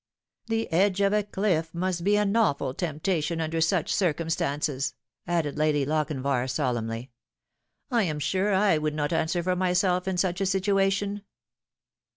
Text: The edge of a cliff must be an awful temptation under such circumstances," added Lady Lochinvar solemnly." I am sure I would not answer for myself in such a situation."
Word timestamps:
The 0.47 0.67
edge 0.73 0.99
of 1.01 1.13
a 1.13 1.21
cliff 1.21 1.75
must 1.75 2.03
be 2.03 2.17
an 2.17 2.35
awful 2.35 2.73
temptation 2.73 3.39
under 3.39 3.61
such 3.61 3.93
circumstances," 3.93 4.95
added 5.27 5.59
Lady 5.59 5.85
Lochinvar 5.85 6.49
solemnly." 6.49 7.11
I 7.91 8.01
am 8.05 8.17
sure 8.17 8.51
I 8.51 8.79
would 8.79 8.95
not 8.95 9.13
answer 9.13 9.43
for 9.43 9.55
myself 9.55 10.07
in 10.07 10.17
such 10.17 10.41
a 10.41 10.47
situation." 10.47 11.21